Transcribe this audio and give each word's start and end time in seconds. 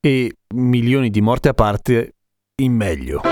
e 0.00 0.32
milioni 0.54 1.10
di 1.10 1.20
morte 1.20 1.48
a 1.48 1.54
parte 1.54 2.14
in 2.62 2.72
meglio. 2.72 3.22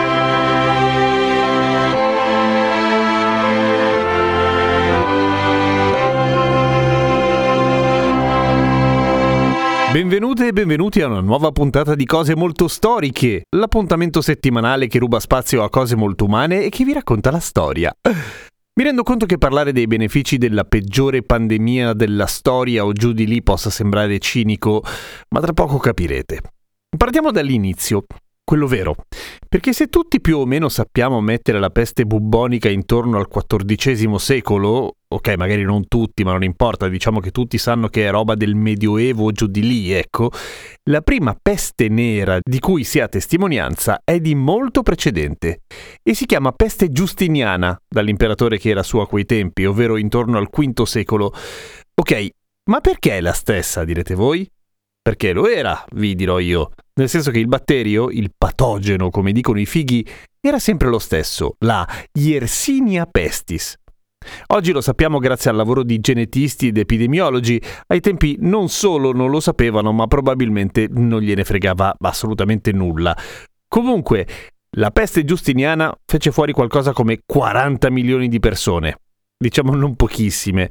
Benvenute 9.92 10.48
e 10.48 10.52
benvenuti 10.52 11.01
a 11.01 11.06
una 11.06 11.20
nuova 11.20 11.52
puntata 11.52 11.95
di 11.95 12.05
Cose 12.05 12.37
Molto 12.37 12.69
Storiche, 12.69 13.45
l'appuntamento 13.56 14.20
settimanale 14.20 14.89
che 14.89 14.98
ruba 14.98 15.19
spazio 15.20 15.62
a 15.62 15.70
cose 15.70 15.97
molto 15.97 16.27
umane 16.27 16.64
e 16.64 16.69
che 16.69 16.84
vi 16.84 16.92
racconta 16.92 17.30
la 17.30 17.41
storia. 17.41 17.95
Mi 18.05 18.84
rendo 18.84 19.03
conto 19.03 19.25
che 19.25 19.39
parlare 19.39 19.73
dei 19.73 19.87
benefici 19.87 20.37
della 20.37 20.64
peggiore 20.64 21.23
pandemia 21.23 21.95
della 21.95 22.27
storia 22.27 22.84
o 22.84 22.92
giù 22.92 23.12
di 23.12 23.27
lì 23.27 23.42
possa 23.42 23.70
sembrare 23.70 24.19
cinico, 24.19 24.83
ma 25.30 25.41
tra 25.41 25.55
poco 25.55 25.78
capirete. 25.78 26.42
Partiamo 26.96 27.30
dall'inizio 27.30 28.05
quello 28.46 28.68
vero. 28.68 28.95
Perché 29.48 29.73
se 29.73 29.88
tutti 29.88 30.20
più 30.20 30.38
o 30.38 30.46
meno 30.46 30.68
sappiamo 30.68 31.20
mettere 31.20 31.59
la 31.59 31.70
peste 31.70 32.05
bubbonica 32.05 32.69
intorno 32.69 33.19
al 33.19 33.27
XIV 33.27 34.14
secolo, 34.14 34.98
ok, 35.08 35.34
magari 35.36 35.64
non 35.64 35.88
tutti, 35.88 36.22
ma 36.22 36.30
non 36.30 36.44
importa, 36.44 36.86
diciamo 36.86 37.19
che 37.19 37.33
tutti 37.33 37.58
sanno 37.58 37.88
che 37.88 38.06
è 38.06 38.11
roba 38.11 38.36
del 38.36 38.55
Medioevo 38.55 39.25
o 39.25 39.33
giù 39.33 39.47
di 39.48 39.62
lì, 39.62 39.91
ecco, 39.91 40.30
la 40.84 41.00
prima 41.00 41.36
peste 41.41 41.88
nera 41.88 42.38
di 42.41 42.61
cui 42.61 42.84
si 42.84 43.00
ha 43.00 43.08
testimonianza 43.08 44.00
è 44.05 44.20
di 44.20 44.36
molto 44.36 44.83
precedente 44.83 45.62
e 46.00 46.14
si 46.14 46.25
chiama 46.25 46.53
peste 46.53 46.92
giustiniana 46.92 47.77
dall'imperatore 47.88 48.58
che 48.58 48.70
era 48.70 48.84
su 48.84 48.98
a 48.98 49.08
quei 49.08 49.25
tempi, 49.25 49.64
ovvero 49.64 49.97
intorno 49.97 50.38
al 50.38 50.48
V 50.48 50.83
secolo. 50.83 51.33
Ok, 51.94 52.28
ma 52.70 52.81
perché 52.81 53.16
è 53.16 53.20
la 53.20 53.33
stessa, 53.33 53.84
direte 53.84 54.14
voi? 54.14 54.48
Perché 55.07 55.33
lo 55.33 55.47
era, 55.47 55.85
vi 55.93 56.17
dirò 56.17 56.41
io 56.41 56.73
nel 56.99 57.09
senso 57.09 57.31
che 57.31 57.39
il 57.39 57.47
batterio, 57.47 58.11
il 58.11 58.33
patogeno, 58.37 59.11
come 59.11 59.31
dicono 59.31 59.61
i 59.61 59.67
fighi, 59.67 60.05
era 60.41 60.59
sempre 60.59 60.89
lo 60.89 60.99
stesso, 60.99 61.55
la 61.61 61.87
Yersinia 62.12 63.07
pestis. 63.07 63.77
Oggi 64.49 64.73
lo 64.73 64.81
sappiamo 64.81 65.19
grazie 65.19 65.51
al 65.51 65.57
lavoro 65.57 65.83
di 65.83 66.01
genetisti 66.01 66.69
ed 66.69 66.79
epidemiologi. 66.79 67.62
Ai 67.89 68.01
tempi 68.01 68.37
non 68.41 68.69
solo 68.69 69.12
non 69.12 69.31
lo 69.31 69.41
sapevano, 69.41 69.93
ma 69.93 70.07
probabilmente 70.07 70.89
non 70.91 71.21
gliene 71.21 71.45
fregava 71.45 71.95
assolutamente 72.01 72.73
nulla. 72.73 73.17
Comunque, 73.69 74.27
la 74.71 74.91
peste 74.91 75.25
giustiniana 75.25 75.95
fece 76.05 76.33
fuori 76.33 76.53
qualcosa 76.53 76.93
come 76.93 77.21
40 77.25 77.91
milioni 77.91 78.29
di 78.29 78.41
persone. 78.41 78.97
Diciamo 79.39 79.75
non 79.75 79.95
pochissime. 79.97 80.71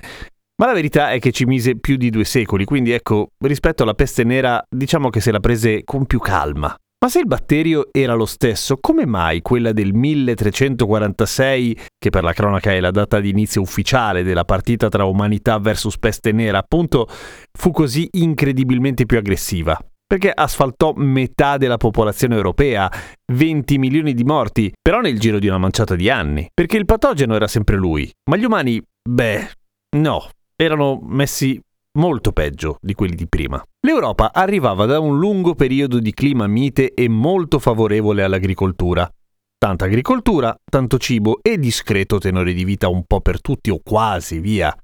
Ma 0.58 0.68
la 0.68 0.74
verità 0.74 1.12
è 1.12 1.20
che 1.20 1.32
ci 1.32 1.44
mise 1.46 1.78
più 1.78 1.98
di 1.98 2.10
due 2.10 2.24
secoli, 2.24 2.64
quindi 2.64 2.92
ecco, 2.92 3.32
rispetto 3.40 3.84
alla 3.84 3.94
peste 3.94 4.24
nera, 4.24 4.64
diciamo 4.70 5.10
che 5.10 5.20
se 5.20 5.32
la 5.32 5.42
prese 5.42 5.84
con 5.84 6.06
più 6.06 6.20
calma. 6.20 6.74
Ma 6.98 7.12
se 7.12 7.20
il 7.20 7.28
batterio 7.28 7.90
era 7.92 8.14
lo 8.14 8.26
stesso, 8.26 8.78
come 8.80 9.06
mai 9.06 9.42
quella 9.42 9.74
del 9.74 9.94
1346, 9.94 11.78
che 12.00 12.10
per 12.10 12.24
la 12.24 12.32
cronaca 12.32 12.72
è 12.72 12.80
la 12.80 12.92
data 12.92 13.20
di 13.20 13.30
inizio 13.30 13.62
ufficiale 13.62 14.24
della 14.24 14.46
partita 14.46 14.88
tra 14.88 15.04
umanità 15.04 15.60
versus 15.60 16.00
peste 16.00 16.32
nera, 16.32 16.60
appunto, 16.60 17.08
fu 17.52 17.72
così 17.72 18.08
incredibilmente 18.14 19.06
più 19.06 19.18
aggressiva? 19.18 19.78
Perché 20.08 20.32
asfaltò 20.32 20.94
metà 20.96 21.58
della 21.58 21.78
popolazione 21.78 22.36
europea, 22.36 22.90
20 23.34 23.78
milioni 23.78 24.14
di 24.14 24.24
morti, 24.24 24.72
però 24.82 25.02
nel 25.02 25.20
giro 25.20 25.38
di 25.38 25.48
una 25.48 25.58
manciata 25.58 25.96
di 25.96 26.10
anni. 26.10 26.48
Perché 26.54 26.78
il 26.78 26.86
patogeno 26.86 27.36
era 27.36 27.48
sempre 27.48 27.76
lui, 27.76 28.10
ma 28.30 28.38
gli 28.38 28.46
umani, 28.46 28.82
beh, 29.08 29.50
no, 29.98 30.30
erano 30.56 31.00
messi 31.04 31.60
molto 31.98 32.32
peggio 32.32 32.78
di 32.82 32.94
quelli 32.94 33.16
di 33.16 33.28
prima. 33.28 33.64
L'Europa 33.82 34.32
arrivava 34.34 34.86
da 34.86 35.00
un 35.00 35.18
lungo 35.18 35.56
periodo 35.56 36.00
di 36.00 36.14
clima 36.14 36.48
mite 36.48 36.94
e 36.94 37.08
molto 37.08 37.60
favorevole 37.60 38.24
all'agricoltura. 38.24 39.10
Tanta 39.58 39.86
agricoltura, 39.86 40.56
tanto 40.64 40.98
cibo 40.98 41.40
e 41.42 41.58
discreto 41.58 42.18
tenore 42.18 42.54
di 42.54 42.64
vita 42.66 42.88
un 42.90 43.04
po' 43.06 43.22
per 43.22 43.42
tutti 43.42 43.70
o 43.70 43.80
quasi, 43.84 44.40
via. 44.40 44.76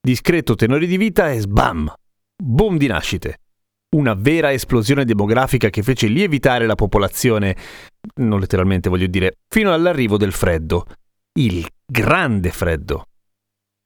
Discreto 0.00 0.54
tenore 0.54 0.86
di 0.86 0.96
vita 0.96 1.30
e 1.30 1.40
sbam! 1.40 1.92
Boom 2.42 2.76
di 2.76 2.86
nascite. 2.86 3.38
Una 3.96 4.14
vera 4.14 4.52
esplosione 4.52 5.04
demografica 5.04 5.70
che 5.70 5.82
fece 5.82 6.08
lievitare 6.08 6.66
la 6.66 6.74
popolazione, 6.74 7.56
non 8.16 8.40
letteralmente 8.40 8.88
voglio 8.88 9.06
dire, 9.06 9.38
fino 9.48 9.72
all'arrivo 9.72 10.16
del 10.16 10.32
freddo. 10.32 10.86
Il 11.38 11.66
grande 11.84 12.50
freddo. 12.50 13.06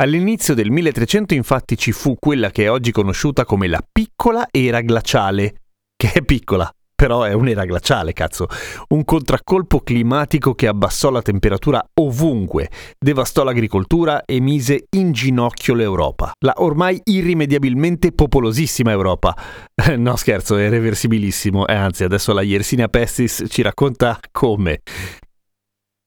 All'inizio 0.01 0.55
del 0.55 0.71
1300 0.71 1.35
infatti 1.35 1.77
ci 1.77 1.91
fu 1.91 2.15
quella 2.21 2.53
che 2.53 2.67
è 2.67 2.71
oggi 2.71 2.93
conosciuta 2.93 3.45
come 3.45 3.67
la 3.67 3.83
piccola 3.91 4.47
era 4.49 4.81
glaciale, 4.81 5.63
che 5.97 6.13
è 6.13 6.23
piccola, 6.23 6.73
però 6.95 7.25
è 7.25 7.33
un'era 7.33 7.65
glaciale, 7.65 8.13
cazzo. 8.13 8.47
Un 8.91 9.03
contraccolpo 9.03 9.81
climatico 9.81 10.55
che 10.55 10.69
abbassò 10.69 11.11
la 11.11 11.21
temperatura 11.21 11.85
ovunque, 11.95 12.71
devastò 12.97 13.43
l'agricoltura 13.43 14.25
e 14.25 14.39
mise 14.39 14.87
in 14.91 15.11
ginocchio 15.11 15.75
l'Europa. 15.75 16.31
La 16.45 16.55
ormai 16.59 17.01
irrimediabilmente 17.03 18.13
popolosissima 18.13 18.93
Europa. 18.93 19.37
no 19.97 20.15
scherzo, 20.15 20.57
è 20.57 20.69
reversibilissimo, 20.69 21.67
e 21.67 21.75
anzi 21.75 22.05
adesso 22.05 22.33
la 22.33 22.43
Yersinia 22.43 22.87
Pestis 22.87 23.45
ci 23.49 23.63
racconta 23.63 24.21
come. 24.31 24.81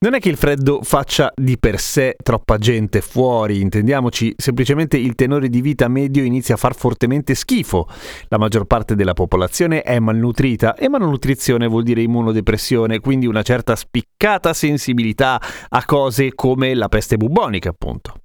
Non 0.04 0.16
è 0.16 0.20
che 0.20 0.30
il 0.30 0.36
freddo 0.36 0.82
faccia 0.82 1.32
di 1.36 1.60
per 1.60 1.80
sé 1.80 2.16
troppa 2.24 2.58
gente 2.58 3.02
fuori, 3.02 3.62
intendiamoci, 3.62 4.34
semplicemente 4.36 4.98
il 4.98 5.14
tenore 5.14 5.48
di 5.48 5.62
vita 5.62 5.88
medio 5.88 6.24
inizia 6.24 6.56
a 6.56 6.58
far 6.58 6.74
fortemente 6.74 7.36
schifo. 7.36 7.88
La 8.30 8.40
maggior 8.40 8.66
parte 8.66 8.96
della 8.96 9.14
popolazione 9.14 9.84
è 9.84 10.00
malnutrita 10.00 10.74
e 10.74 10.90
malnutrizione 10.90 11.68
vuol 11.68 11.84
dire 11.84 12.02
immunodepressione, 12.02 13.00
quindi 13.00 13.28
una 13.28 13.44
certa 13.44 13.76
spiccata 13.76 14.56
sensibilità 14.56 15.40
a 15.70 15.86
cose 15.86 16.34
come 16.34 16.74
la 16.74 16.90
peste 16.90 17.18
bubonica, 17.18 17.70
appunto. 17.70 18.22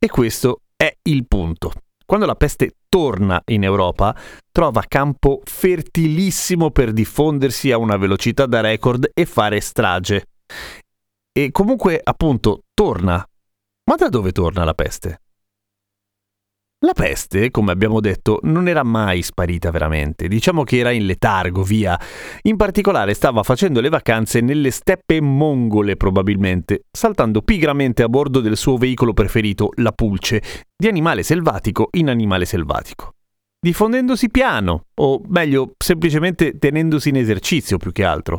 E 0.00 0.08
questo 0.08 0.62
è 0.76 0.92
il 1.02 1.28
punto. 1.28 1.70
Quando 2.04 2.26
la 2.26 2.34
peste 2.34 2.78
torna 2.88 3.40
in 3.46 3.62
Europa, 3.62 4.12
trova 4.50 4.82
campo 4.88 5.40
fertilissimo 5.44 6.72
per 6.72 6.90
diffondersi 6.90 7.70
a 7.70 7.78
una 7.78 7.96
velocità 7.96 8.46
da 8.46 8.60
record 8.60 9.08
e 9.14 9.24
fare 9.24 9.60
strage. 9.60 10.24
E 11.34 11.50
comunque, 11.50 11.98
appunto, 12.02 12.64
torna. 12.74 13.26
Ma 13.84 13.94
da 13.96 14.08
dove 14.10 14.32
torna 14.32 14.64
la 14.64 14.74
peste? 14.74 15.20
La 16.84 16.92
peste, 16.92 17.50
come 17.50 17.72
abbiamo 17.72 18.00
detto, 18.00 18.40
non 18.42 18.68
era 18.68 18.82
mai 18.82 19.22
sparita 19.22 19.70
veramente, 19.70 20.28
diciamo 20.28 20.62
che 20.62 20.78
era 20.78 20.90
in 20.90 21.06
letargo, 21.06 21.62
via. 21.62 21.98
In 22.42 22.56
particolare 22.56 23.14
stava 23.14 23.42
facendo 23.44 23.80
le 23.80 23.88
vacanze 23.88 24.40
nelle 24.40 24.70
steppe 24.70 25.22
mongole 25.22 25.96
probabilmente, 25.96 26.82
saltando 26.90 27.40
pigramente 27.40 28.02
a 28.02 28.08
bordo 28.08 28.40
del 28.40 28.58
suo 28.58 28.76
veicolo 28.76 29.14
preferito, 29.14 29.70
la 29.76 29.92
pulce, 29.92 30.42
di 30.76 30.88
animale 30.88 31.22
selvatico 31.22 31.88
in 31.92 32.10
animale 32.10 32.44
selvatico. 32.44 33.14
Diffondendosi 33.58 34.28
piano, 34.28 34.86
o 34.94 35.20
meglio, 35.28 35.72
semplicemente 35.78 36.58
tenendosi 36.58 37.08
in 37.08 37.16
esercizio 37.16 37.78
più 37.78 37.92
che 37.92 38.04
altro. 38.04 38.38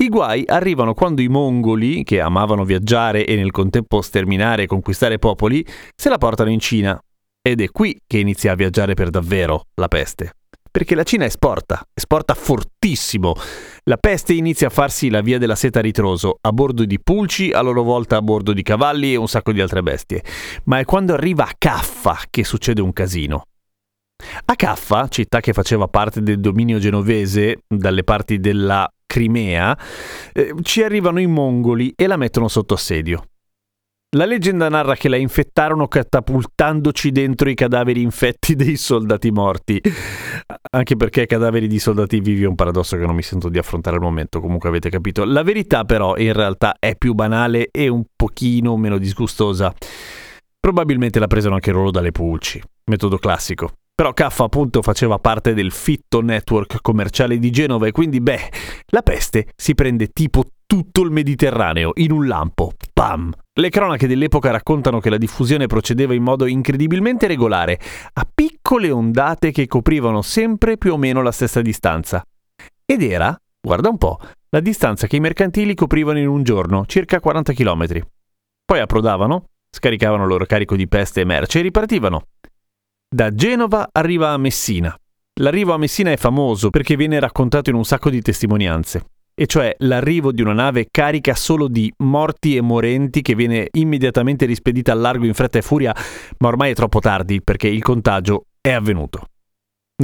I 0.00 0.08
guai 0.08 0.44
arrivano 0.46 0.94
quando 0.94 1.20
i 1.20 1.28
mongoli, 1.28 2.04
che 2.04 2.22
amavano 2.22 2.64
viaggiare 2.64 3.26
e 3.26 3.36
nel 3.36 3.50
contempo 3.50 4.00
sterminare 4.00 4.62
e 4.62 4.66
conquistare 4.66 5.18
popoli, 5.18 5.62
se 5.94 6.08
la 6.08 6.16
portano 6.16 6.48
in 6.48 6.58
Cina. 6.58 6.98
Ed 7.42 7.60
è 7.60 7.68
qui 7.68 8.00
che 8.06 8.16
inizia 8.16 8.52
a 8.52 8.54
viaggiare 8.54 8.94
per 8.94 9.10
davvero 9.10 9.66
la 9.74 9.88
peste. 9.88 10.36
Perché 10.70 10.94
la 10.94 11.02
Cina 11.02 11.26
esporta, 11.26 11.86
esporta 11.92 12.32
fortissimo. 12.32 13.34
La 13.84 13.98
peste 13.98 14.32
inizia 14.32 14.68
a 14.68 14.70
farsi 14.70 15.10
la 15.10 15.20
via 15.20 15.36
della 15.36 15.54
seta 15.54 15.80
ritroso, 15.80 16.38
a 16.40 16.50
bordo 16.50 16.86
di 16.86 16.98
pulci, 16.98 17.50
a 17.50 17.60
loro 17.60 17.82
volta 17.82 18.16
a 18.16 18.22
bordo 18.22 18.54
di 18.54 18.62
cavalli 18.62 19.12
e 19.12 19.16
un 19.16 19.28
sacco 19.28 19.52
di 19.52 19.60
altre 19.60 19.82
bestie. 19.82 20.24
Ma 20.64 20.78
è 20.78 20.86
quando 20.86 21.12
arriva 21.12 21.44
a 21.44 21.54
Caffa 21.58 22.20
che 22.30 22.42
succede 22.42 22.80
un 22.80 22.94
casino. 22.94 23.44
A 24.46 24.54
Caffa, 24.56 25.08
città 25.08 25.40
che 25.40 25.52
faceva 25.52 25.88
parte 25.88 26.22
del 26.22 26.40
dominio 26.40 26.78
genovese 26.78 27.64
dalle 27.68 28.02
parti 28.02 28.40
della 28.40 28.90
Crimea, 29.10 29.76
eh, 30.32 30.54
ci 30.62 30.84
arrivano 30.84 31.18
i 31.18 31.26
mongoli 31.26 31.92
e 31.96 32.06
la 32.06 32.16
mettono 32.16 32.46
sotto 32.46 32.74
assedio. 32.74 33.24
La 34.16 34.24
leggenda 34.24 34.68
narra 34.68 34.94
che 34.94 35.08
la 35.08 35.16
infettarono 35.16 35.88
catapultandoci 35.88 37.10
dentro 37.10 37.48
i 37.48 37.54
cadaveri 37.54 38.02
infetti 38.02 38.54
dei 38.54 38.76
soldati 38.76 39.32
morti. 39.32 39.80
Anche 40.70 40.94
perché 40.94 41.26
cadaveri 41.26 41.66
di 41.66 41.80
soldati 41.80 42.20
vivi 42.20 42.44
è 42.44 42.46
un 42.46 42.54
paradosso 42.54 42.96
che 42.96 43.06
non 43.06 43.16
mi 43.16 43.22
sento 43.22 43.48
di 43.48 43.58
affrontare 43.58 43.96
al 43.96 44.02
momento, 44.02 44.40
comunque 44.40 44.68
avete 44.68 44.90
capito. 44.90 45.24
La 45.24 45.42
verità 45.42 45.84
però 45.84 46.16
in 46.16 46.32
realtà 46.32 46.76
è 46.78 46.94
più 46.96 47.14
banale 47.14 47.68
e 47.72 47.88
un 47.88 48.04
pochino 48.14 48.76
meno 48.76 48.96
disgustosa. 48.96 49.74
Probabilmente 50.58 51.18
l'ha 51.18 51.26
preso 51.26 51.50
anche 51.50 51.72
Rolo 51.72 51.90
dalle 51.90 52.12
pulci, 52.12 52.62
metodo 52.84 53.18
classico. 53.18 53.72
Però 54.00 54.14
Caffa 54.14 54.44
appunto 54.44 54.80
faceva 54.80 55.18
parte 55.18 55.52
del 55.52 55.72
fitto 55.72 56.22
network 56.22 56.78
commerciale 56.80 57.38
di 57.38 57.50
Genova 57.50 57.86
e 57.86 57.92
quindi 57.92 58.22
beh, 58.22 58.50
la 58.92 59.02
peste 59.02 59.48
si 59.54 59.74
prende 59.74 60.08
tipo 60.08 60.52
tutto 60.64 61.02
il 61.02 61.10
Mediterraneo 61.10 61.90
in 61.96 62.10
un 62.10 62.26
lampo. 62.26 62.72
Pam! 62.94 63.30
Le 63.52 63.68
cronache 63.68 64.06
dell'epoca 64.06 64.50
raccontano 64.52 65.00
che 65.00 65.10
la 65.10 65.18
diffusione 65.18 65.66
procedeva 65.66 66.14
in 66.14 66.22
modo 66.22 66.46
incredibilmente 66.46 67.26
regolare, 67.26 67.78
a 68.14 68.26
piccole 68.34 68.90
ondate 68.90 69.50
che 69.50 69.66
coprivano 69.66 70.22
sempre 70.22 70.78
più 70.78 70.94
o 70.94 70.96
meno 70.96 71.20
la 71.20 71.30
stessa 71.30 71.60
distanza. 71.60 72.24
Ed 72.86 73.02
era, 73.02 73.38
guarda 73.60 73.90
un 73.90 73.98
po', 73.98 74.18
la 74.48 74.60
distanza 74.60 75.08
che 75.08 75.16
i 75.16 75.20
mercantili 75.20 75.74
coprivano 75.74 76.18
in 76.18 76.28
un 76.28 76.42
giorno, 76.42 76.86
circa 76.86 77.20
40 77.20 77.52
km. 77.52 78.00
Poi 78.64 78.80
approdavano, 78.80 79.44
scaricavano 79.68 80.22
il 80.22 80.28
loro 80.30 80.46
carico 80.46 80.74
di 80.74 80.88
peste 80.88 81.20
e 81.20 81.24
merce 81.26 81.58
e 81.58 81.62
ripartivano. 81.62 82.22
Da 83.12 83.34
Genova 83.34 83.88
arriva 83.90 84.30
a 84.30 84.36
Messina. 84.36 84.96
L'arrivo 85.40 85.72
a 85.72 85.78
Messina 85.78 86.12
è 86.12 86.16
famoso 86.16 86.70
perché 86.70 86.94
viene 86.94 87.18
raccontato 87.18 87.68
in 87.68 87.74
un 87.74 87.84
sacco 87.84 88.08
di 88.08 88.22
testimonianze 88.22 89.04
e 89.34 89.46
cioè 89.46 89.74
l'arrivo 89.78 90.30
di 90.30 90.42
una 90.42 90.52
nave 90.52 90.86
carica 90.88 91.34
solo 91.34 91.66
di 91.66 91.92
morti 92.04 92.54
e 92.54 92.60
morenti 92.60 93.20
che 93.20 93.34
viene 93.34 93.66
immediatamente 93.72 94.46
rispedita 94.46 94.92
al 94.92 95.00
largo 95.00 95.26
in 95.26 95.34
fretta 95.34 95.58
e 95.58 95.62
furia, 95.62 95.92
ma 96.38 96.46
ormai 96.46 96.70
è 96.70 96.74
troppo 96.74 97.00
tardi 97.00 97.42
perché 97.42 97.66
il 97.66 97.82
contagio 97.82 98.44
è 98.60 98.70
avvenuto. 98.70 99.24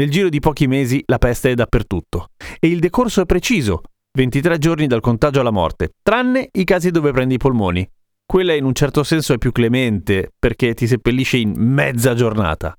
Nel 0.00 0.10
giro 0.10 0.28
di 0.28 0.40
pochi 0.40 0.66
mesi 0.66 1.00
la 1.06 1.18
peste 1.18 1.52
è 1.52 1.54
dappertutto 1.54 2.30
e 2.58 2.66
il 2.66 2.80
decorso 2.80 3.20
è 3.20 3.24
preciso, 3.24 3.82
23 4.18 4.58
giorni 4.58 4.88
dal 4.88 5.00
contagio 5.00 5.38
alla 5.38 5.52
morte, 5.52 5.90
tranne 6.02 6.48
i 6.50 6.64
casi 6.64 6.90
dove 6.90 7.12
prendi 7.12 7.34
i 7.34 7.38
polmoni. 7.38 7.88
Quella 8.26 8.52
in 8.52 8.64
un 8.64 8.74
certo 8.74 9.04
senso 9.04 9.32
è 9.32 9.38
più 9.38 9.52
clemente 9.52 10.32
perché 10.36 10.74
ti 10.74 10.88
seppellisce 10.88 11.36
in 11.36 11.52
mezza 11.56 12.12
giornata. 12.12 12.76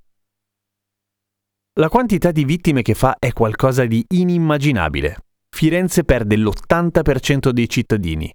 La 1.79 1.89
quantità 1.89 2.31
di 2.31 2.43
vittime 2.43 2.81
che 2.81 2.95
fa 2.95 3.17
è 3.19 3.31
qualcosa 3.33 3.85
di 3.85 4.03
inimmaginabile. 4.07 5.17
Firenze 5.55 6.03
perde 6.03 6.35
l'80% 6.35 7.49
dei 7.51 7.69
cittadini. 7.69 8.33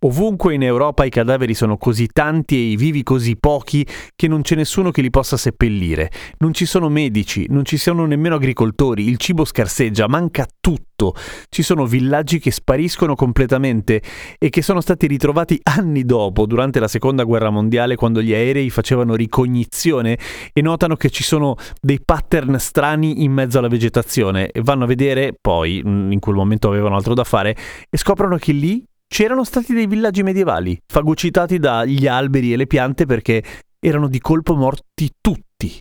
Ovunque 0.00 0.54
in 0.54 0.62
Europa 0.62 1.04
i 1.04 1.10
cadaveri 1.10 1.54
sono 1.54 1.76
così 1.76 2.06
tanti 2.06 2.56
e 2.56 2.70
i 2.70 2.76
vivi 2.76 3.02
così 3.02 3.36
pochi 3.36 3.86
che 4.14 4.28
non 4.28 4.42
c'è 4.42 4.54
nessuno 4.54 4.90
che 4.90 5.02
li 5.02 5.10
possa 5.10 5.36
seppellire. 5.36 6.10
Non 6.38 6.52
ci 6.52 6.66
sono 6.66 6.88
medici, 6.88 7.46
non 7.48 7.64
ci 7.64 7.76
sono 7.76 8.06
nemmeno 8.06 8.36
agricoltori, 8.36 9.08
il 9.08 9.16
cibo 9.16 9.44
scarseggia, 9.44 10.08
manca 10.08 10.46
tutto. 10.60 11.14
Ci 11.48 11.62
sono 11.62 11.86
villaggi 11.86 12.38
che 12.38 12.50
spariscono 12.50 13.14
completamente 13.14 14.00
e 14.38 14.48
che 14.48 14.62
sono 14.62 14.80
stati 14.80 15.06
ritrovati 15.06 15.58
anni 15.62 16.04
dopo, 16.04 16.46
durante 16.46 16.80
la 16.80 16.88
seconda 16.88 17.24
guerra 17.24 17.50
mondiale, 17.50 17.96
quando 17.96 18.22
gli 18.22 18.32
aerei 18.32 18.70
facevano 18.70 19.14
ricognizione 19.14 20.18
e 20.52 20.62
notano 20.62 20.96
che 20.96 21.10
ci 21.10 21.22
sono 21.22 21.56
dei 21.80 22.00
pattern 22.02 22.58
strani 22.58 23.24
in 23.24 23.32
mezzo 23.32 23.58
alla 23.58 23.68
vegetazione 23.68 24.50
e 24.50 24.60
vanno 24.62 24.84
a 24.84 24.86
vedere, 24.86 25.36
poi 25.38 25.78
in 25.78 26.18
quel 26.20 26.36
momento 26.36 26.68
avevano 26.68 26.96
altro 26.96 27.14
da 27.14 27.24
fare, 27.24 27.56
e 27.90 27.98
scoprono 27.98 28.36
che 28.36 28.52
lì 28.52 28.84
c'erano 29.06 29.44
stati 29.44 29.72
dei 29.72 29.86
villaggi 29.86 30.22
medievali, 30.22 30.80
fagocitati 30.86 31.58
dagli 31.58 32.06
alberi 32.06 32.52
e 32.52 32.56
le 32.56 32.66
piante 32.66 33.06
perché 33.06 33.42
erano 33.78 34.08
di 34.08 34.18
colpo 34.18 34.54
morti 34.54 35.10
tutti. 35.20 35.78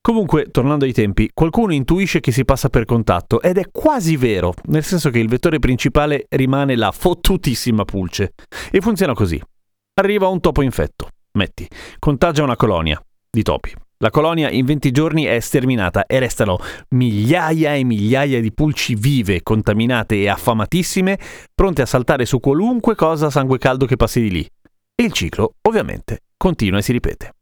Comunque, 0.00 0.50
tornando 0.52 0.84
ai 0.84 0.92
tempi, 0.92 1.30
qualcuno 1.34 1.72
intuisce 1.72 2.20
che 2.20 2.30
si 2.30 2.44
passa 2.44 2.68
per 2.68 2.84
contatto 2.84 3.42
ed 3.42 3.58
è 3.58 3.64
quasi 3.72 4.16
vero, 4.16 4.54
nel 4.66 4.84
senso 4.84 5.10
che 5.10 5.18
il 5.18 5.28
vettore 5.28 5.58
principale 5.58 6.26
rimane 6.28 6.76
la 6.76 6.92
fottutissima 6.92 7.84
pulce. 7.84 8.34
E 8.70 8.80
funziona 8.80 9.14
così. 9.14 9.42
Arriva 9.94 10.28
un 10.28 10.38
topo 10.38 10.62
infetto, 10.62 11.08
metti, 11.32 11.68
contagia 11.98 12.44
una 12.44 12.54
colonia 12.54 13.02
di 13.28 13.42
topi. 13.42 13.74
La 14.00 14.10
colonia 14.10 14.50
in 14.50 14.66
20 14.66 14.90
giorni 14.90 15.24
è 15.24 15.40
sterminata 15.40 16.04
e 16.04 16.18
restano 16.18 16.58
migliaia 16.90 17.74
e 17.74 17.82
migliaia 17.82 18.42
di 18.42 18.52
pulci 18.52 18.94
vive, 18.94 19.42
contaminate 19.42 20.16
e 20.16 20.28
affamatissime, 20.28 21.18
pronte 21.54 21.80
a 21.80 21.86
saltare 21.86 22.26
su 22.26 22.38
qualunque 22.38 22.94
cosa 22.94 23.26
a 23.26 23.30
sangue 23.30 23.56
caldo 23.56 23.86
che 23.86 23.96
passi 23.96 24.20
di 24.20 24.30
lì. 24.30 24.50
E 24.94 25.02
il 25.02 25.12
ciclo, 25.12 25.54
ovviamente, 25.62 26.24
continua 26.36 26.78
e 26.78 26.82
si 26.82 26.92
ripete. 26.92 27.32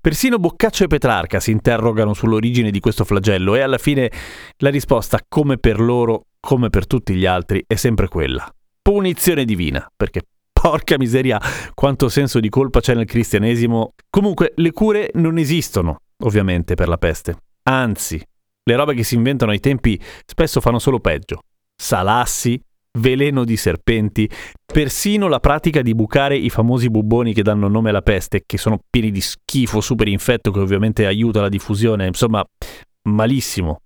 Persino 0.00 0.38
Boccaccio 0.38 0.84
e 0.84 0.86
Petrarca 0.86 1.40
si 1.40 1.50
interrogano 1.50 2.14
sull'origine 2.14 2.70
di 2.70 2.78
questo 2.78 3.04
flagello 3.04 3.56
e 3.56 3.62
alla 3.62 3.78
fine 3.78 4.12
la 4.58 4.70
risposta, 4.70 5.18
come 5.28 5.58
per 5.58 5.80
loro, 5.80 6.26
come 6.38 6.70
per 6.70 6.86
tutti 6.86 7.14
gli 7.14 7.26
altri, 7.26 7.64
è 7.66 7.74
sempre 7.74 8.06
quella. 8.06 8.48
Punizione 8.80 9.44
divina, 9.44 9.90
perché 9.96 10.22
porca 10.62 10.96
miseria, 10.96 11.40
quanto 11.74 12.08
senso 12.08 12.38
di 12.38 12.48
colpa 12.48 12.80
c'è 12.80 12.94
nel 12.94 13.04
cristianesimo. 13.04 13.94
Comunque, 14.08 14.52
le 14.56 14.70
cure 14.70 15.10
non 15.14 15.36
esistono, 15.38 16.02
ovviamente, 16.22 16.74
per 16.74 16.86
la 16.86 16.98
peste. 16.98 17.36
Anzi, 17.64 18.22
le 18.62 18.76
robe 18.76 18.94
che 18.94 19.02
si 19.02 19.16
inventano 19.16 19.50
ai 19.50 19.58
tempi 19.58 20.00
spesso 20.24 20.60
fanno 20.60 20.78
solo 20.78 21.00
peggio. 21.00 21.40
Salassi, 21.74 22.62
veleno 23.00 23.44
di 23.44 23.56
serpenti, 23.56 24.30
persino 24.64 25.26
la 25.26 25.40
pratica 25.40 25.82
di 25.82 25.96
bucare 25.96 26.36
i 26.36 26.48
famosi 26.48 26.88
bubboni 26.90 27.34
che 27.34 27.42
danno 27.42 27.66
nome 27.66 27.88
alla 27.88 28.02
peste, 28.02 28.44
che 28.46 28.56
sono 28.56 28.78
pieni 28.88 29.10
di 29.10 29.20
schifo 29.20 29.80
super 29.80 30.06
infetto 30.06 30.52
che 30.52 30.60
ovviamente 30.60 31.06
aiuta 31.06 31.40
la 31.40 31.48
diffusione, 31.48 32.06
insomma, 32.06 32.44
malissimo. 33.08 33.80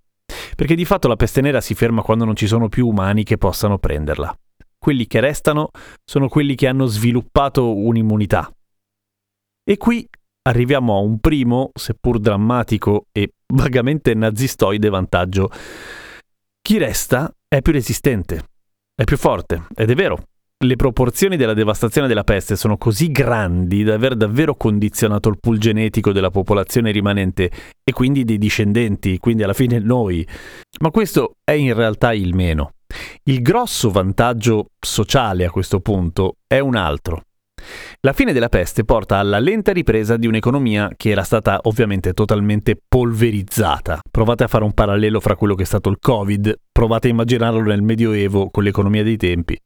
Perché 0.55 0.75
di 0.75 0.85
fatto 0.85 1.07
la 1.07 1.15
peste 1.15 1.41
nera 1.41 1.59
si 1.59 1.73
ferma 1.73 2.03
quando 2.03 2.25
non 2.25 2.35
ci 2.35 2.45
sono 2.45 2.69
più 2.69 2.87
umani 2.87 3.23
che 3.23 3.37
possano 3.37 3.79
prenderla 3.79 4.37
quelli 4.87 5.05
che 5.05 5.19
restano 5.19 5.71
sono 6.05 6.29
quelli 6.29 6.55
che 6.55 6.65
hanno 6.65 6.85
sviluppato 6.85 7.75
un'immunità. 7.75 8.49
E 9.69 9.75
qui 9.75 10.07
arriviamo 10.43 10.95
a 10.95 11.01
un 11.01 11.19
primo, 11.19 11.71
seppur 11.73 12.19
drammatico 12.19 13.07
e 13.11 13.31
vagamente 13.53 14.13
nazistoide 14.13 14.87
vantaggio. 14.87 15.51
Chi 16.61 16.77
resta 16.77 17.29
è 17.49 17.61
più 17.61 17.73
resistente, 17.73 18.45
è 18.95 19.03
più 19.03 19.17
forte, 19.17 19.67
ed 19.75 19.89
è 19.89 19.93
vero. 19.93 20.23
Le 20.63 20.77
proporzioni 20.77 21.35
della 21.35 21.53
devastazione 21.53 22.07
della 22.07 22.23
peste 22.23 22.55
sono 22.55 22.77
così 22.77 23.11
grandi 23.11 23.83
da 23.83 23.95
aver 23.95 24.15
davvero 24.15 24.55
condizionato 24.55 25.27
il 25.27 25.37
pool 25.37 25.57
genetico 25.57 26.13
della 26.13 26.31
popolazione 26.31 26.91
rimanente 26.91 27.51
e 27.83 27.91
quindi 27.91 28.23
dei 28.23 28.37
discendenti, 28.37 29.17
quindi 29.17 29.43
alla 29.43 29.53
fine 29.53 29.79
noi. 29.79 30.25
Ma 30.79 30.91
questo 30.91 31.33
è 31.43 31.51
in 31.51 31.73
realtà 31.73 32.13
il 32.13 32.33
meno. 32.33 32.71
Il 33.27 33.41
grosso 33.41 33.91
vantaggio 33.91 34.67
sociale 34.79 35.43
a 35.43 35.49
questo 35.49 35.81
punto 35.81 36.37
è 36.47 36.59
un 36.59 36.77
altro. 36.77 37.23
La 37.99 38.13
fine 38.13 38.31
della 38.31 38.47
peste 38.47 38.85
porta 38.85 39.17
alla 39.17 39.39
lenta 39.39 39.73
ripresa 39.73 40.15
di 40.15 40.27
un'economia 40.27 40.91
che 40.95 41.09
era 41.09 41.23
stata 41.23 41.59
ovviamente 41.63 42.13
totalmente 42.13 42.79
polverizzata. 42.87 43.99
Provate 44.09 44.45
a 44.45 44.47
fare 44.47 44.63
un 44.63 44.71
parallelo 44.71 45.19
fra 45.19 45.35
quello 45.35 45.55
che 45.55 45.63
è 45.63 45.65
stato 45.65 45.89
il 45.89 45.97
Covid, 45.99 46.57
provate 46.71 47.07
a 47.07 47.11
immaginarlo 47.11 47.59
nel 47.63 47.81
Medioevo 47.81 48.49
con 48.49 48.63
l'economia 48.63 49.03
dei 49.03 49.17
tempi. 49.17 49.59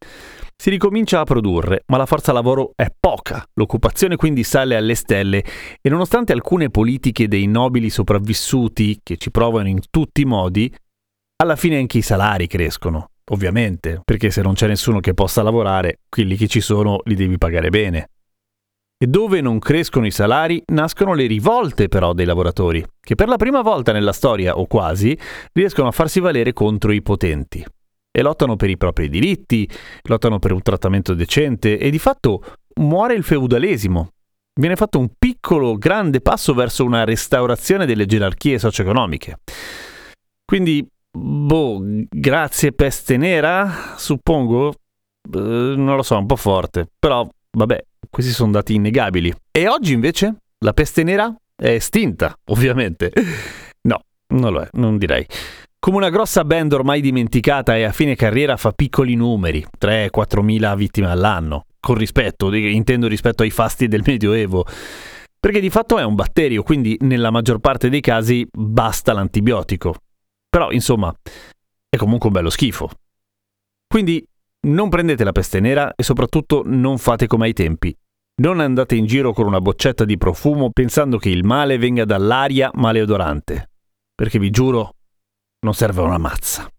Si 0.56 0.72
ricomincia 0.72 1.20
a 1.20 1.26
produrre, 1.26 1.84
ma 1.86 1.98
la 1.98 2.08
forza 2.08 2.32
lavoro 2.32 2.72
è 2.76 2.88
poca, 3.00 3.46
l'occupazione 3.54 4.16
quindi 4.16 4.42
sale 4.42 4.76
alle 4.76 4.96
stelle 4.96 5.44
e 5.80 5.88
nonostante 5.88 6.34
alcune 6.34 6.72
politiche 6.72 7.28
dei 7.28 7.46
nobili 7.46 7.92
sopravvissuti 7.92 9.02
che 9.04 9.18
ci 9.18 9.30
provano 9.30 9.68
in 9.68 9.82
tutti 9.92 10.22
i 10.22 10.26
modi, 10.26 10.74
alla 11.36 11.56
fine 11.56 11.78
anche 11.78 12.00
i 12.00 12.04
salari 12.04 12.48
crescono 12.48 13.11
ovviamente, 13.32 14.02
perché 14.04 14.30
se 14.30 14.42
non 14.42 14.54
c'è 14.54 14.68
nessuno 14.68 15.00
che 15.00 15.14
possa 15.14 15.42
lavorare, 15.42 16.00
quelli 16.08 16.36
che 16.36 16.48
ci 16.48 16.62
sono 16.62 17.02
li 17.06 17.16
devi 17.16 17.38
pagare 17.38 17.70
bene. 17.70 18.10
E 18.98 19.08
dove 19.08 19.42
non 19.42 19.58
crescono 19.58 20.06
i 20.06 20.12
salari 20.12 20.62
nascono 20.68 21.14
le 21.14 21.26
rivolte 21.26 21.88
però 21.88 22.14
dei 22.14 22.26
lavoratori, 22.26 22.86
che 23.00 23.16
per 23.16 23.28
la 23.28 23.38
prima 23.38 23.62
volta 23.62 23.92
nella 23.92 24.14
storia, 24.14 24.60
o 24.60 24.68
quasi, 24.68 25.18
riescono 25.54 25.88
a 25.88 25.92
farsi 25.92 26.20
valere 26.20 26.54
contro 26.54 26.92
i 26.92 27.02
potenti. 27.02 27.66
E 28.14 28.22
lottano 28.22 28.58
per 28.58 28.70
i 28.70 28.78
propri 28.78 29.10
diritti, 29.10 29.68
lottano 30.04 30.38
per 30.38 30.52
un 30.52 30.62
trattamento 30.62 31.16
decente 31.16 31.80
e 31.80 31.90
di 31.90 31.98
fatto 31.98 32.44
muore 32.76 33.16
il 33.16 33.24
feudalesimo. 33.24 34.10
Viene 34.54 34.76
fatto 34.76 35.00
un 35.00 35.10
piccolo, 35.18 35.78
grande 35.78 36.22
passo 36.22 36.54
verso 36.54 36.84
una 36.84 37.06
restaurazione 37.06 37.86
delle 37.88 38.06
gerarchie 38.06 38.60
socio-economiche. 38.60 39.40
Quindi 40.46 40.86
Boh, 41.12 41.82
grazie 42.10 42.72
peste 42.72 43.18
nera, 43.18 43.96
suppongo. 43.98 44.74
Uh, 45.30 45.76
non 45.76 45.96
lo 45.96 46.04
so, 46.04 46.18
un 46.18 46.26
po' 46.26 46.36
forte. 46.36 46.88
Però, 46.98 47.28
vabbè, 47.52 47.84
questi 48.10 48.32
sono 48.32 48.52
dati 48.52 48.76
innegabili. 48.76 49.34
E 49.52 49.68
oggi 49.68 49.94
invece 49.94 50.36
la 50.60 50.74
peste 50.74 51.04
nera 51.04 51.34
è 51.56 51.70
estinta, 51.70 52.34
ovviamente. 52.50 53.12
No, 53.82 54.02
non 54.34 54.54
lo 54.54 54.62
è, 54.62 54.70
non 54.74 54.98
direi. 54.98 55.26
Come 55.80 55.98
una 55.98 56.10
grossa 56.10 56.46
band 56.46 56.74
ormai 56.74 57.02
dimenticata 57.02 57.76
e 57.76 57.84
a 57.84 57.92
fine 57.92 58.16
carriera 58.16 58.56
fa 58.56 58.72
piccoli 58.72 59.16
numeri, 59.16 59.66
3-4 59.80 60.42
mila 60.42 60.76
vittime 60.76 61.08
all'anno. 61.08 61.66
con 61.80 61.96
rispetto, 61.96 62.54
intendo 62.54 63.08
rispetto 63.08 63.42
ai 63.42 63.50
fasti 63.50 63.88
del 63.88 64.04
Medioevo, 64.06 64.64
perché 65.40 65.60
di 65.60 65.72
fatto 65.72 65.98
è 65.98 66.04
un 66.04 66.14
batterio, 66.14 66.62
quindi 66.62 66.96
nella 67.02 67.32
maggior 67.32 67.58
parte 67.58 67.90
dei 67.90 68.02
casi 68.02 68.48
basta 68.52 69.12
l'antibiotico. 69.14 69.96
Però, 70.52 70.70
insomma, 70.72 71.16
è 71.88 71.96
comunque 71.96 72.28
un 72.28 72.34
bello 72.34 72.50
schifo. 72.50 72.90
Quindi 73.88 74.22
non 74.68 74.90
prendete 74.90 75.24
la 75.24 75.32
peste 75.32 75.62
nera 75.62 75.94
e 75.96 76.04
soprattutto 76.04 76.64
non 76.66 76.98
fate 76.98 77.26
come 77.26 77.46
ai 77.46 77.54
tempi. 77.54 77.96
Non 78.42 78.60
andate 78.60 78.96
in 78.96 79.06
giro 79.06 79.32
con 79.32 79.46
una 79.46 79.62
boccetta 79.62 80.04
di 80.04 80.18
profumo 80.18 80.70
pensando 80.72 81.18
che 81.18 81.30
il 81.30 81.46
male 81.46 81.78
venga 81.78 82.04
dall'aria 82.04 82.70
maleodorante, 82.74 83.70
perché 84.14 84.40
vi 84.40 84.50
giuro, 84.50 84.96
non 85.62 85.74
serve 85.74 86.02
una 86.02 86.18
mazza. 86.18 86.70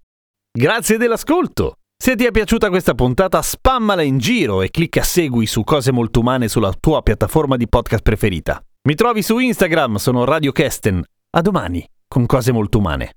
Grazie 0.51 0.99
dell'ascolto! 0.99 1.79
Se 1.97 2.15
ti 2.15 2.25
è 2.25 2.31
piaciuta 2.31 2.69
questa 2.69 2.95
puntata, 2.95 3.41
spammala 3.41 4.03
in 4.03 4.19
giro 4.19 4.61
e 4.61 4.71
clicca 4.71 5.03
segui 5.03 5.47
su 5.47 5.65
Cose 5.65 5.93
Molto 5.93 6.21
Umane 6.21 6.49
sulla 6.49 6.75
tua 6.79 7.01
piattaforma 7.01 7.57
di 7.57 7.69
podcast 7.69 8.03
preferita. 8.03 8.63
Mi 8.89 8.95
trovi 8.97 9.23
su 9.23 9.39
Instagram, 9.39 9.97
sono 9.97 10.25
Radio 10.25 10.53
Kesten. 10.53 11.03
A 11.31 11.41
domani 11.41 11.89
con 12.09 12.27
Cose 12.27 12.53
Molto 12.53 12.79
Umane. 12.79 13.13